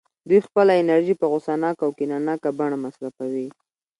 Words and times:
دوی 0.27 0.39
خپله 0.47 0.73
انرژي 0.81 1.13
په 1.17 1.25
غوسه 1.31 1.53
ناکه 1.63 1.83
او 1.85 1.91
کینه 1.97 2.17
ناکه 2.27 2.49
بڼه 2.57 2.77
مصرفوي 2.85 3.47